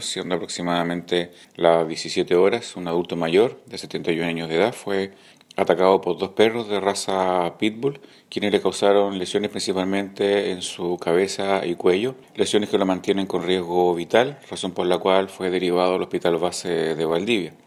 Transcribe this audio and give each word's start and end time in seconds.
Siendo 0.00 0.36
aproximadamente 0.36 1.32
las 1.56 1.88
17 1.88 2.36
horas, 2.36 2.76
un 2.76 2.86
adulto 2.86 3.16
mayor 3.16 3.60
de 3.66 3.78
71 3.78 4.28
años 4.28 4.48
de 4.48 4.54
edad 4.54 4.72
fue 4.72 5.10
atacado 5.56 6.00
por 6.00 6.16
dos 6.18 6.30
perros 6.30 6.68
de 6.68 6.78
raza 6.78 7.58
pitbull, 7.58 7.98
quienes 8.30 8.52
le 8.52 8.60
causaron 8.60 9.18
lesiones 9.18 9.50
principalmente 9.50 10.52
en 10.52 10.62
su 10.62 10.98
cabeza 10.98 11.66
y 11.66 11.74
cuello, 11.74 12.14
lesiones 12.36 12.70
que 12.70 12.78
lo 12.78 12.86
mantienen 12.86 13.26
con 13.26 13.42
riesgo 13.42 13.92
vital, 13.92 14.38
razón 14.48 14.70
por 14.70 14.86
la 14.86 14.98
cual 14.98 15.28
fue 15.28 15.50
derivado 15.50 15.96
al 15.96 16.02
hospital 16.02 16.36
base 16.36 16.94
de 16.94 17.04
Valdivia. 17.04 17.54